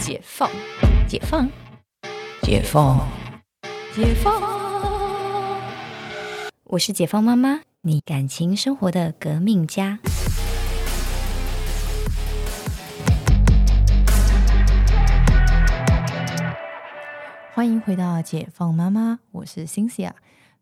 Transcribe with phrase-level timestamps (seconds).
[0.00, 0.50] 解放，
[1.06, 1.46] 解放，
[2.40, 3.06] 解放，
[3.94, 4.40] 解放。
[6.64, 9.98] 我是解放妈妈，你感情生活的革命家。
[17.52, 20.12] 欢迎回到解放妈妈，我是 Cynthia。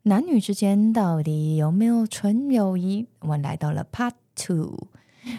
[0.03, 3.07] 男女之间到底有没有纯友谊？
[3.19, 4.89] 我们来到了 Part Two，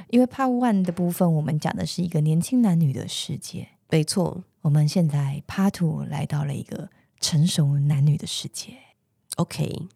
[0.09, 4.45] 因为 Part One 的部分我们讲的是一个年轻男女的世界，没错。
[4.63, 8.75] 我们现在 Part Two 来到了一个成熟男女的世界。
[9.37, 9.89] OK，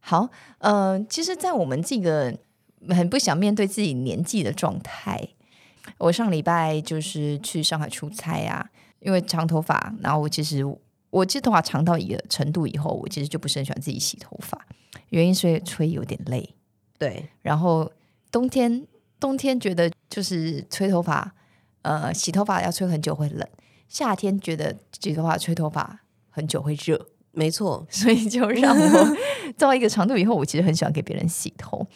[0.00, 2.38] 好，呃，其实，在我们这个
[2.88, 5.28] 很不想面对自己年纪的状态，
[5.98, 10.64] 我上礼拜就是去上海出差啊，因为长头发，然后我其实
[11.10, 14.58] 我其实头发长到一个程度以后，我其实就不是很喜欢自己洗头发，
[15.10, 16.48] 原因是吹有点累，
[16.98, 17.92] 对，然后
[18.30, 18.86] 冬天
[19.20, 21.34] 冬天觉得就是吹头发，
[21.86, 23.46] 呃，洗头发要吹很久会冷，
[23.88, 29.16] 夏天觉得洗头发吹头发很久会热，没错， 所以就让我
[29.56, 31.86] 到一个长度以后，我其实很喜欢给别人洗头。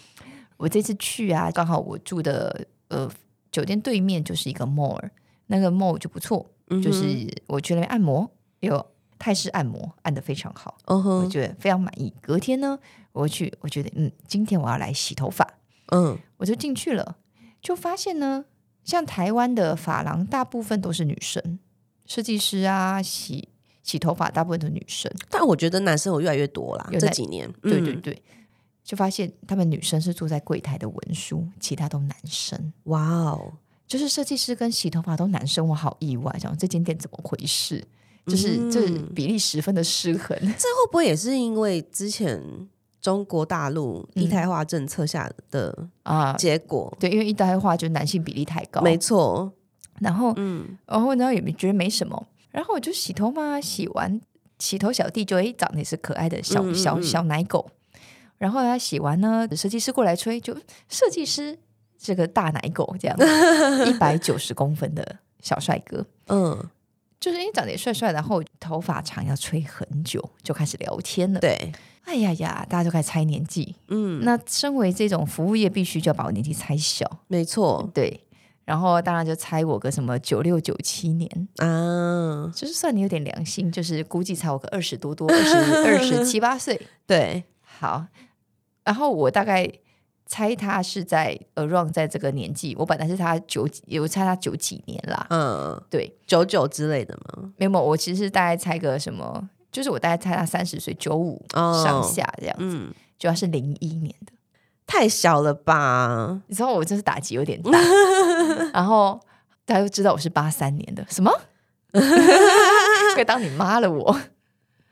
[0.57, 3.11] 我这次去啊，刚好我住的呃
[3.51, 5.03] 酒店对面就是一个 mall，
[5.47, 7.05] 那个 mall 就不错，嗯就是
[7.49, 8.87] 我去那边按摩，有
[9.19, 12.15] 泰式按摩，按的非常好，我嗯哼，觉得非常满意。
[12.21, 12.79] 隔天呢，
[13.13, 15.45] 我去，我觉得嗯，今天我要来洗头发，
[15.93, 17.17] 嗯，我就进去了，
[17.61, 18.45] 就发现呢，
[18.85, 21.59] 像台湾的发廊大部分都是女生，
[22.07, 23.49] 设计师啊，洗
[23.83, 25.11] 洗头发大部分都是女生。
[25.29, 28.23] 但我觉得男生有越来越多啦，有男这几年，嗯，对对对，
[28.83, 32.73] 就发现他们女生是坐在柜台的文书，其他都男生。
[32.85, 33.53] 哇哦，
[33.87, 37.85] 就是设计师跟洗头发都男生，我好意外，想这间店怎么回事？
[38.27, 40.37] 就是、嗯就是比例十分的失衡。
[40.39, 42.41] 这会不会也是因为之前
[43.01, 46.95] 中国大陆一胎化政策下的啊，结果？
[47.01, 49.51] 对，因为一胎化就男性比例太高，没错，
[50.01, 54.21] 然后嗯，然后呢也没觉得没什么，然后我就洗头嘛，洗完
[54.59, 56.75] 洗头小弟就诶长得也是可爱的小嗯嗯嗯。
[56.75, 57.71] 小小奶狗，
[58.39, 60.55] 然后他洗完呢，设计师过来吹，就
[60.89, 61.59] 设计师
[61.99, 63.17] 这个大奶狗这样，
[63.87, 66.59] 一百九十公分的小帅哥，嗯，
[67.19, 71.73] 就是因为长得也帅帅，然后头发长要吹很久，就开始聊天了。，对，
[72.05, 73.77] 哎呀呀，大家就开始猜年纪。
[73.89, 78.25] 嗯，那身为这种服务业，必须就要把我年纪猜小，没错对。
[78.65, 85.57] 然后当然就猜我个什么九六九七年，啊，就是算你有点良心，就是估计才我个二十多多，二十
[85.87, 86.81] 二十七八岁。
[87.05, 88.07] 对，好，
[88.85, 89.69] 然后我大概
[90.27, 95.27] 猜他是在 around 在这个年纪，我本来是他九几，我猜他九几年啦。
[95.31, 97.53] 嗯，对，九九之类的吗？
[97.57, 101.83] 没有，我其实大概猜个什么，就是我大概猜他三十岁，九五哦。
[101.85, 104.33] 上下这样子，嗯，就要是零一年的。
[104.87, 106.41] 太小了吧？
[106.49, 107.79] 你知道我真是打击有点大，
[108.75, 109.21] 然后
[109.65, 111.31] 大家就知道我是八三年的，什么？
[113.15, 114.21] 可 以当你妈了我。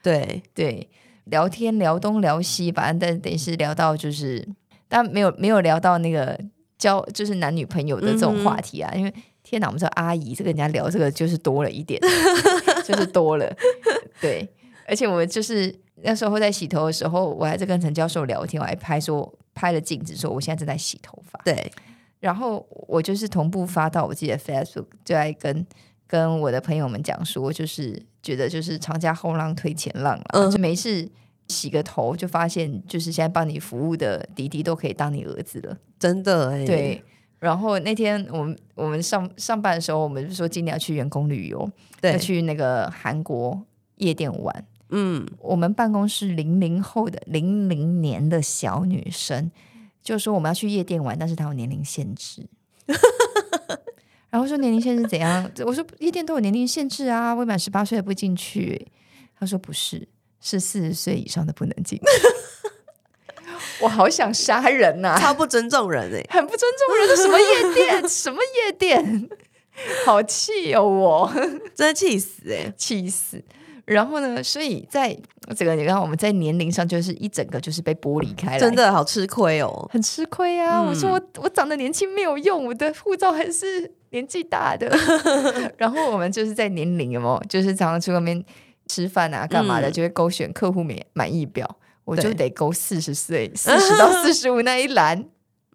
[0.03, 0.89] 对，对，
[1.25, 4.47] 聊天聊东聊西，反正但等于是聊到就是，
[4.89, 6.39] 但没有没有聊到那个
[6.79, 9.13] 交就是男女朋友的这种话题啊，因为
[9.43, 12.01] 天哪，我们说阿姨这个人家聊这个就是多了一点，
[12.87, 13.53] 就是多了，
[14.21, 14.49] 对，
[14.89, 21.71] 而且我就是那时候在洗头的时候，我还在跟陈教授聊天，我还拍说拍了镜子说我现在正在洗头发，对，
[22.21, 25.67] 然后我就是同步发到我自己的 Facebook，就在跟
[26.07, 31.07] 跟我的朋友们讲说，就是觉得就是长假后浪推前浪了，嗯就没事
[31.49, 35.77] 洗个头，就发现就是现在帮你服务的弟弟都可以当你儿子了。
[35.99, 37.03] 真的哎，对，
[37.41, 41.71] 然后那天我们我们上上班的时候，我们就说今年要去员工旅游，
[42.01, 43.61] 对要，去那个韩国
[43.97, 44.65] 夜店玩。
[44.91, 49.51] 嗯，我们办公室零零后的零零年的小女生
[50.03, 52.47] 就说我们要去夜店玩，但是她有年龄限制。
[54.31, 55.51] 然后说年龄限制怎样？
[55.65, 58.89] 我说夜店都有年龄限制啊，未满十八岁的不进去。
[59.39, 60.09] 他说不是，
[60.41, 62.01] 是四十岁以上的不能进。
[63.81, 68.03] 我好想杀人呐、超不尊重人哎，很不尊重人的什么夜店？
[68.09, 69.29] 什么夜店？
[70.05, 71.33] 好气哦我！
[71.75, 73.43] 真的气死哎，气死。
[73.89, 75.17] 然后呢，所以在
[75.57, 79.89] 这个你看我们在年龄上就是一整个就是被剥离开了，真的好吃亏哦。
[79.91, 80.83] 很吃亏啊！
[80.83, 84.95] 我说我我长得年轻没有用，我的护照还是年纪大的。
[85.79, 88.45] 然后我们就是在年龄有没有，就是常常去外面
[88.89, 91.67] 吃饭啊干嘛的，嗯就会勾选客户满满意表，
[92.05, 95.25] 我就得勾四十岁，四十到 四十五那一栏，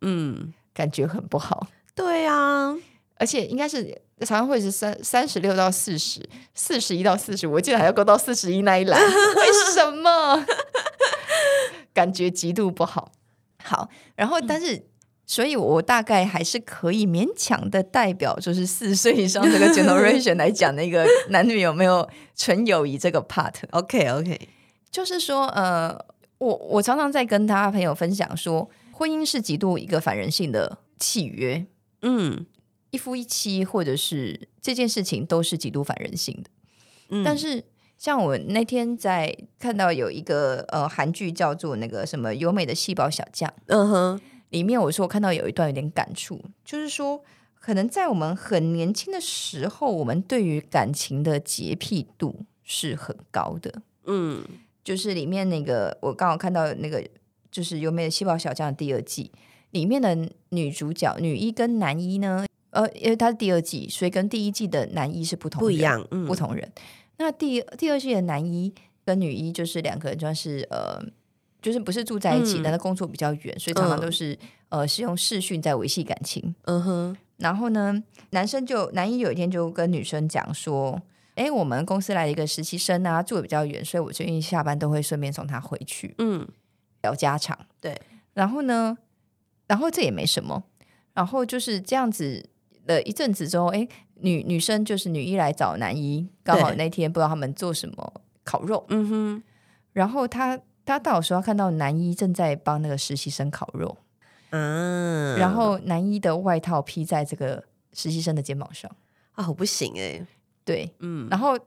[0.01, 1.67] 嗯，感觉很不好。
[1.95, 2.75] 对啊，
[3.15, 6.21] 而且应该是常常会是三三十六到四十，
[6.53, 10.45] 四十一到四十，我记得还要勾到四十一那一栏， 为什么？
[11.93, 13.11] 感觉极度不好。
[13.63, 14.85] 好，然后但是
[15.25, 23.53] 所以我大概还是可以勉强的代表，就是四岁以上这个 generation 来讲，那个男女有没有纯友谊这个 part。
[23.71, 24.49] OK OK，
[24.91, 25.97] 就是说，呃，
[26.39, 31.65] 我我常常在跟他朋友分享说，婚姻是极度一个反人性的契约，
[32.01, 32.45] 嗯
[32.93, 36.49] 一夫一妻，或者是这件事情都是极度反人性的。
[37.09, 37.63] 嗯，但是
[37.97, 47.23] 像我那天在看到有一个呃韩剧叫做那个什么优美的细胞小将，嗯哼，里面我说我看到有一段有点感触，就是说
[47.59, 53.81] 可能在我们很年轻的时候，我们对于感情的洁癖度是很高的。
[54.05, 54.43] 嗯
[54.83, 57.03] 就是里面那个我刚好看到那个
[57.49, 59.31] 就是优美的细胞小将的第二季
[59.71, 60.15] 里面的
[60.49, 66.25] 女主角女一跟男一呢，呃，因为它是第二季，所以跟第一季的男一是不同不一样，嗯。
[66.25, 66.69] 不同人。
[67.17, 68.73] 那第第二季的男一
[69.05, 70.99] 跟女一就是两个人算是呃，
[71.61, 72.63] 就是不是住在一起，嗯。
[72.63, 74.01] 但是工作比较远，所以常常嗯。
[74.01, 74.37] 都是、
[74.69, 76.55] 呃是用视讯在维系感情。
[76.63, 80.99] 嗯哼，然后呢，男生就男一有一天就跟女生讲说
[81.35, 86.47] ：“哎，我们公司来了一个实习生啊，住的比较远，所以我最近下班都会顺便送他回去嗯。
[87.03, 88.01] 聊家常。”对，
[88.33, 88.97] 然后呢，
[89.67, 90.63] 然后这也没什么，
[91.13, 92.49] 然后就是这样子
[92.85, 99.43] 了一阵子之后，哎，女女生就是女一来找男一，刚好那天不知道他们做什么烤肉，嗯哼，
[99.93, 103.97] 然后他他到的时候看到男一正在帮那个实习生烤肉，
[104.51, 107.63] 嗯，然后男一的外套披在这个
[107.93, 108.89] 实习生的肩膀上，
[109.33, 110.25] 啊，我不行哎，
[110.63, 111.27] 对，嗯。
[111.29, 111.57] 然后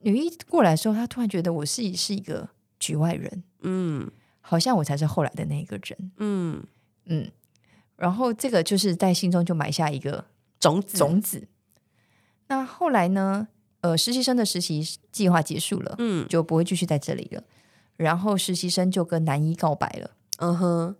[0.00, 2.48] 女一过来的时候，她突然觉得我是是一个
[2.78, 4.10] 局外人，嗯。
[4.40, 6.64] 好像我才是后来的那个人，嗯，
[7.04, 7.30] 嗯，
[7.96, 10.24] 然后这个就是在心中就埋下一个
[10.58, 11.48] 种子，种子。
[12.48, 13.48] 那后来呢？
[13.80, 14.82] 呃，实习生的实习
[15.12, 16.26] 计划结束了，嗯。
[16.28, 17.42] 就不会继续在这里了。
[17.96, 20.96] 然后实习生就跟男一告白了，嗯哼，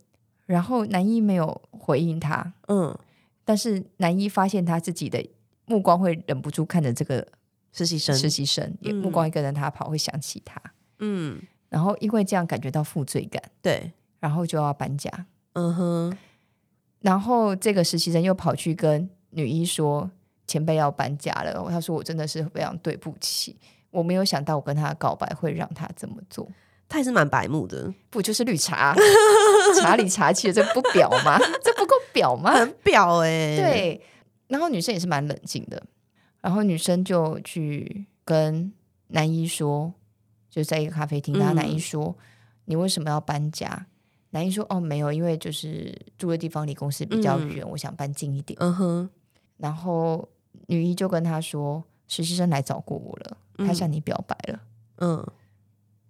[0.46, 2.96] 然后男一没有回应他，嗯，
[3.44, 5.24] 但是男一发现他自己的
[5.66, 7.26] 目光会忍不住看着这个
[7.72, 8.96] 实习生，实习生，也嗯。
[8.96, 10.60] 目光一跟着他跑，会想起他，
[11.00, 15.26] 嗯，然后因为这样感觉到负罪感，对，然后就要搬家。
[15.54, 16.16] 嗯哼，
[17.00, 20.10] 然后这个实习生又跑去跟女一说
[20.46, 23.56] 前辈要搬家了，她说我真的是非常对不起，
[23.90, 26.48] 我没有想到我跟他告白会让他这么做，
[26.88, 28.94] 他也是蛮白目的，不就是绿茶，
[29.80, 31.38] 茶里茶气的，这不表吗？
[31.62, 32.52] 这不够表吗？
[32.52, 34.00] 很表哎，，对，
[34.48, 35.82] 然后女生也是蛮冷静的，
[36.40, 38.72] 然后女生就去跟
[39.08, 39.92] 男一说，
[40.50, 42.16] 就在一个咖啡厅，嗯然后男一说、
[42.64, 43.86] 你为什么要搬家？
[44.30, 48.54] 男一说哦没有，因为就是住的地方离公司比较嗯远，我想搬近一点。
[48.60, 49.10] 嗯哼，
[49.58, 50.26] 然后
[50.66, 54.60] 女一就跟他说，实习生来找过我了，他嗯向你表白了。
[54.98, 55.26] 嗯，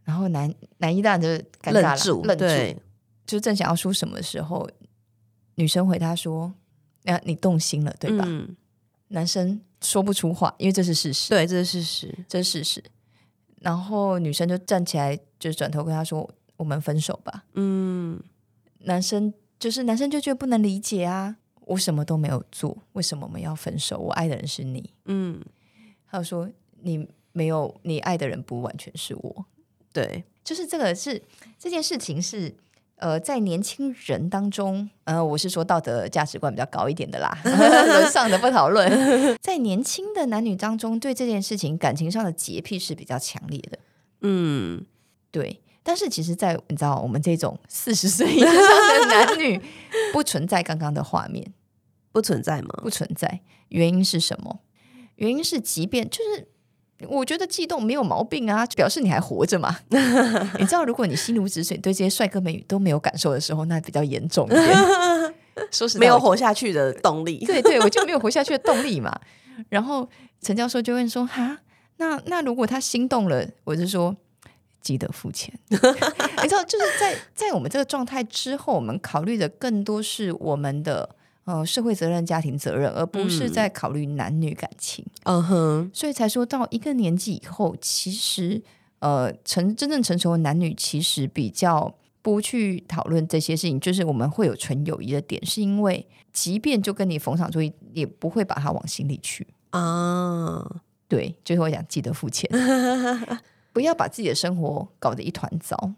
[0.05, 1.29] 然后男男一当然就
[1.61, 2.77] 尴尬了，对，
[3.27, 4.69] 就正想要说什么的时候，
[5.56, 6.55] 女生回他说
[7.05, 8.56] ：“那、你动心了，对吧？”嗯，
[9.09, 12.85] 男生说不出话，因为这是事实，对，这是事实，这是事实。
[13.61, 17.44] 然后女生就站起来，就转头跟他说：“我们分手吧。
[17.55, 18.23] 嗯，”
[18.85, 21.37] 男生就是男生就觉得不能理解啊，
[21.69, 23.99] 我什么都没有做，为什么我们要分手？
[23.99, 24.93] 我爱的人是你。
[25.05, 25.41] 嗯，
[26.11, 26.50] 他就说
[26.82, 29.44] ：“你没有，你爱的人不完全是我。
[29.93, 31.23] 对，”就是这个是
[31.59, 32.55] 这件事情是。
[33.00, 38.91] 呃，在年轻人当中，呃，我是说道德价值观比较高一点的啦， 伦上的不讨论。
[39.41, 43.79] 在年轻的男女当中，对这件事情感情上的洁癖是比较强烈的。
[44.22, 44.84] 嗯，
[45.31, 49.59] 对，但是其实在，你知道我们这种四十岁以上的男女，
[50.13, 51.51] 不存在刚刚的画面，
[52.13, 52.69] 不存在吗？
[52.83, 53.41] 不存在。
[53.71, 54.61] 原因是什么？
[55.17, 56.47] 原因是，即便就是
[57.09, 59.79] 我觉得悸动没有毛病啊，表示你还活着嘛。
[60.61, 64.69] 你知道，如果你心如止水，对这些帅哥美女都没有感受的时候，那比较严重一点。
[65.73, 69.19] 说实在，没有活下去的动力，对对，我就没有活下去的动力嘛。
[69.71, 70.07] 然后
[70.43, 71.61] 陈教授就问说：“哈，
[71.97, 74.15] 那那如果他心动了，我就说
[74.81, 75.53] 记得付钱。
[75.69, 75.82] 你知
[76.55, 81.08] 道，就是在在我们这个状态之后，我们考虑的更多是我们的
[81.44, 85.05] 呃社会责任、家庭责任，而不是嗯在考虑男女感情。
[85.25, 88.63] 嗯哼，所以才说到一个年纪以后，其实
[89.01, 91.94] 呃成真正成熟的男女，其实比较。
[92.20, 99.47] 不去讨论这些事情，就是我们会有纯友谊的点，是因为即便就跟你逢场作戏，也不会把它往心里去。
[99.70, 100.63] 啊，
[101.06, 102.51] 对，就是我讲记得付钱，
[103.79, 105.94] 不要把自己的生活搞得一团糟。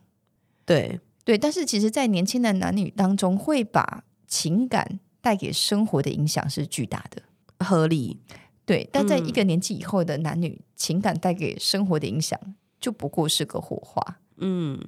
[0.67, 7.23] 对，对，但是其实，在年轻的男女当中，会把情感带给生活的影响是巨大的。
[7.65, 8.21] 合理，
[8.67, 12.39] 对，但在一嗯个年纪以后的男女，情感带给生活的影响
[12.79, 14.19] 就不过是个火花。
[14.37, 14.79] 嗯，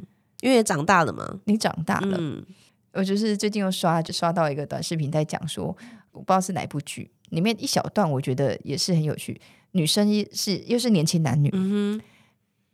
[0.42, 2.44] 因为长大了嘛，你长大了，嗯
[2.92, 5.74] 我就是最近又刷就刷到一个短视频，在讲说，
[6.10, 9.40] 我不知道是哪部剧，里面一小段，我觉得也是很有趣。
[9.70, 11.98] 女生是又是年轻男女，嗯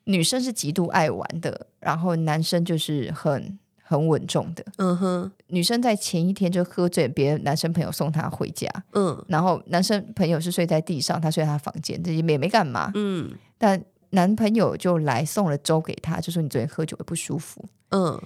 [0.09, 4.65] 女生是极度爱玩的，然后男生就是很很稳重的。
[4.79, 12.91] 嗯哼，女生在前一天就喝醉，别的男生朋友送她回家，嗯然后男生朋友是睡在地上，他睡在他房间，这也没没干嘛。
[12.95, 17.63] 嗯但男朋友就来送了粥给她，就说你昨天喝酒会不舒服。
[17.91, 18.19] 嗯，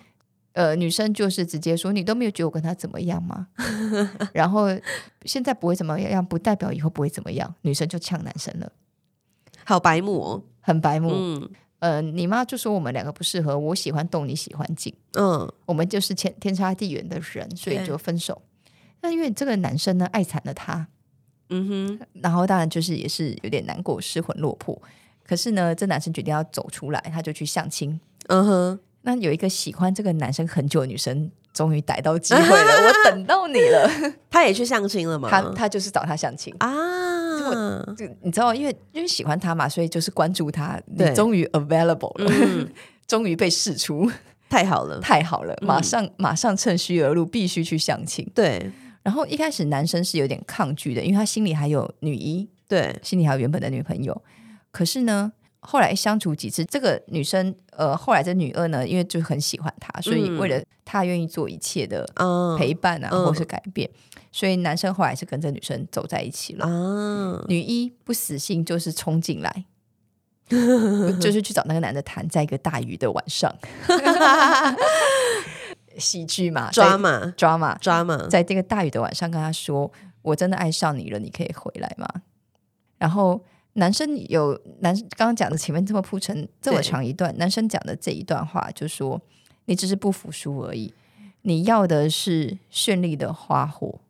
[0.52, 3.48] 呃，女生就是直接说你都没有觉得我跟他怎么样吗？
[4.32, 4.66] 然后
[5.24, 7.52] 现在不会怎么样，不代表以后不会怎么样。
[7.62, 8.70] 女生就呛男生了，
[9.64, 11.10] 好白目哦，很白目。
[11.12, 11.50] 嗯
[11.82, 18.40] 呃，你妈就说我们两个不适合，我喜欢动，你喜欢静，嗯我们就是天天差地远的人，所以就分手。
[19.00, 20.86] 那因为这个男生呢爱惨了她，
[21.50, 24.80] 嗯哼，然后当然就是也是有点难过，失魂落魄。
[25.26, 28.00] 可是呢，这男生决定要走出来，他就去相亲。
[28.28, 33.90] 嗯哼，那有一个喜欢这个男生很久的女生，终于逮到机会了， 我等到你了。
[34.30, 35.28] 他也去相亲了吗？
[35.28, 36.54] 他他就是找他相亲。
[36.60, 36.70] 啊，
[37.96, 40.80] 就你知道，因为因为喜欢他嘛，所以就是关注他。
[40.86, 42.68] 你对终于 available 了，嗯
[43.06, 44.10] 终于被试出，
[44.48, 45.54] 太好了，太好了！
[45.60, 48.26] 嗯马上、马上趁虚而入，必须去相亲。
[48.34, 48.70] 对
[49.02, 54.22] 然后一开始男生是有点抗拒的，因为他心里还有女一，对，心里还有原本的女朋友。
[54.70, 63.90] 可是呢，后来相处几次，这个女生呃，后来这女二呢，因为就很喜欢他，所以嗯为了他愿意做一切的嗯陪伴啊，嗯或是改变，
[64.32, 66.66] 所以男生后来是跟这女生走在一起了。
[66.66, 69.64] 啊，女一不死心，就是冲进来，
[71.20, 73.54] 就是去找那个男的谈，在一个大雨的晚上，
[75.98, 82.08] 喜剧嘛，抓马抓马，抓马，在这个大雨的晚上跟他说：“我真的爱上你了，你可以回来吗？”
[82.98, 89.20] 然后男生有男刚刚讲的前面这么铺陈这么对长一段，男生讲的这一段话就说
[89.66, 90.94] ：“你只是不服输而已，
[91.42, 94.00] 你要的是绚丽的花火，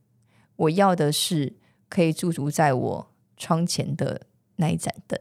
[0.56, 1.54] 我要的是
[1.88, 4.22] 可以驻足在我窗前的
[4.56, 5.18] 那一盏灯。”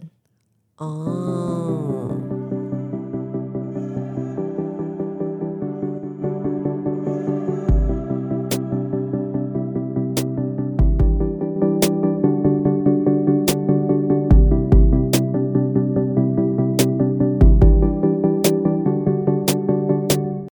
[0.77, 2.00] 哦，